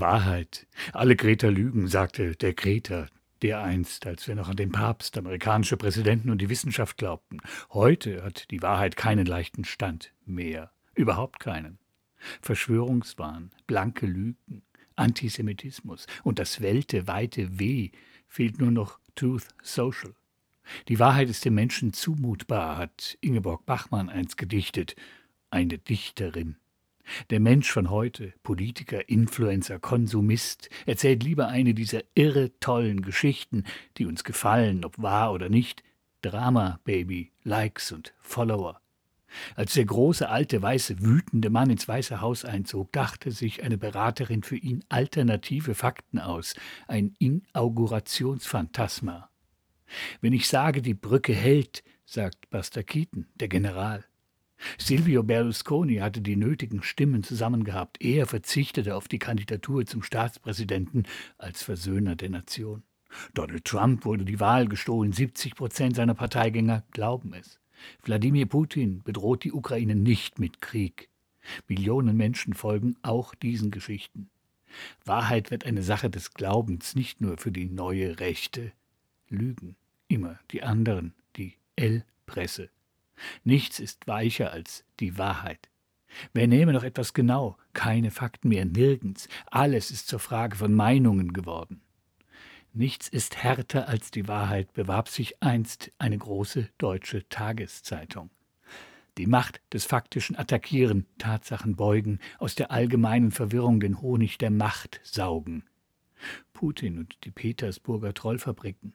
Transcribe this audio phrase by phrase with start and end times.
[0.00, 0.66] Wahrheit.
[0.92, 3.08] Alle Kreter lügen, sagte der Kreter,
[3.42, 7.38] der einst, als wir noch an den Papst, amerikanische Präsidenten und die Wissenschaft glaubten.
[7.70, 10.70] Heute hat die Wahrheit keinen leichten Stand mehr.
[10.94, 11.78] Überhaupt keinen.
[12.40, 14.62] Verschwörungswahn, blanke Lügen,
[14.96, 17.90] Antisemitismus und das weltweite Weh
[18.26, 20.14] fehlt nur noch Truth Social.
[20.88, 24.96] Die Wahrheit ist dem Menschen zumutbar, hat Ingeborg Bachmann einst gedichtet,
[25.50, 26.56] eine Dichterin.
[27.30, 33.64] Der Mensch von heute, Politiker, Influencer, Konsumist, erzählt lieber eine dieser irre tollen Geschichten,
[33.96, 35.82] die uns gefallen, ob wahr oder nicht.
[36.22, 38.80] Drama, Baby, Likes und Follower.
[39.54, 44.42] Als der große, alte, weiße, wütende Mann ins Weiße Haus einzog, dachte sich eine Beraterin
[44.42, 46.56] für ihn alternative Fakten aus,
[46.88, 49.30] ein Inaugurationsphantasma.
[50.20, 54.04] Wenn ich sage, die Brücke hält, sagt Buster Keaton, der General.
[54.78, 58.02] Silvio Berlusconi hatte die nötigen Stimmen zusammengehabt.
[58.02, 61.04] Er verzichtete auf die Kandidatur zum Staatspräsidenten
[61.38, 62.82] als Versöhner der Nation.
[63.34, 65.12] Donald Trump wurde die Wahl gestohlen.
[65.12, 67.60] 70 Prozent seiner Parteigänger glauben es.
[68.02, 71.08] Wladimir Putin bedroht die Ukraine nicht mit Krieg.
[71.68, 74.30] Millionen Menschen folgen auch diesen Geschichten.
[75.04, 78.72] Wahrheit wird eine Sache des Glaubens, nicht nur für die neue Rechte.
[79.28, 79.76] Lügen,
[80.08, 82.70] immer die anderen, die L-Presse.
[83.44, 85.68] Nichts ist weicher als die Wahrheit.
[86.32, 87.56] Wer nehme noch etwas genau?
[87.72, 89.28] Keine Fakten mehr, nirgends.
[89.46, 91.82] Alles ist zur Frage von Meinungen geworden.
[92.72, 98.30] Nichts ist härter als die Wahrheit, bewarb sich einst eine große deutsche Tageszeitung.
[99.16, 105.00] Die Macht des faktischen Attackieren, Tatsachen beugen, aus der allgemeinen Verwirrung den Honig der Macht
[105.04, 105.64] saugen.
[106.52, 108.94] Putin und die Petersburger Trollfabriken,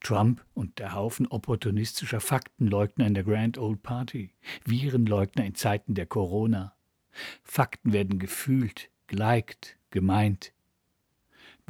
[0.00, 4.32] Trump und der Haufen opportunistischer Faktenleugner in der Grand Old Party,
[4.64, 6.74] Virenleugner in Zeiten der Corona.
[7.42, 10.52] Fakten werden gefühlt, geliked, gemeint,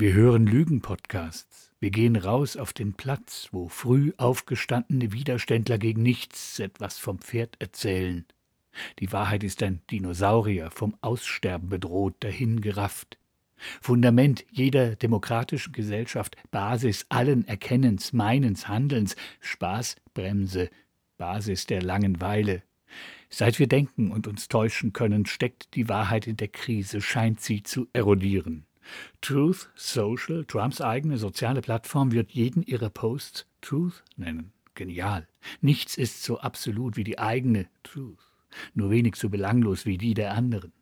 [0.00, 1.72] wir hören Lügenpodcasts.
[1.80, 7.56] Wir gehen raus auf den Platz, wo früh aufgestandene Widerständler gegen nichts etwas vom Pferd
[7.58, 8.24] erzählen.
[9.00, 13.18] Die Wahrheit ist ein Dinosaurier, vom Aussterben bedroht, dahingerafft.
[13.80, 20.70] Fundament jeder demokratischen Gesellschaft, Basis allen Erkennens, Meinens, Handelns, Spaßbremse,
[21.16, 22.62] Basis der Langenweile.
[23.30, 27.62] Seit wir denken und uns täuschen können, steckt die Wahrheit in der Krise, scheint sie
[27.62, 28.64] zu erodieren.
[29.20, 34.52] Truth Social, Trumps eigene soziale Plattform, wird jeden ihrer Posts Truth nennen.
[34.74, 35.26] Genial.
[35.60, 38.32] Nichts ist so absolut wie die eigene Truth,
[38.74, 40.72] nur wenig so belanglos wie die der anderen.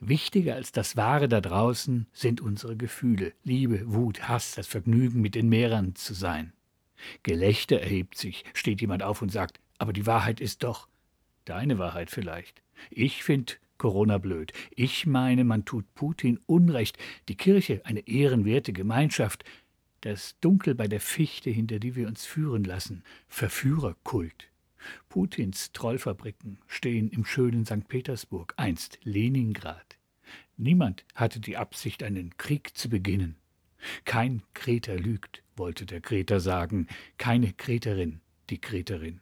[0.00, 5.34] Wichtiger als das Wahre da draußen sind unsere Gefühle, Liebe, Wut, Hass, das Vergnügen, mit
[5.34, 6.52] den Mehrern zu sein.
[7.22, 10.88] Gelächter erhebt sich, steht jemand auf und sagt, aber die Wahrheit ist doch
[11.44, 12.62] deine Wahrheit vielleicht.
[12.90, 14.52] Ich finde Corona blöd.
[14.76, 16.98] Ich meine, man tut Putin Unrecht.
[17.28, 19.42] Die Kirche, eine ehrenwerte Gemeinschaft.
[20.02, 23.02] Das Dunkel bei der Fichte, hinter die wir uns führen lassen.
[23.26, 24.49] Verführerkult.
[25.08, 27.88] Putins Trollfabriken stehen im schönen St.
[27.88, 29.98] Petersburg, einst Leningrad.
[30.56, 33.36] Niemand hatte die Absicht, einen Krieg zu beginnen.
[34.04, 36.86] Kein Kreter lügt, wollte der Kreter sagen,
[37.18, 38.20] keine Kreterin,
[38.50, 39.20] die Kreterin.